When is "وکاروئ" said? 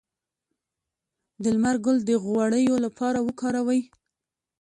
3.27-3.81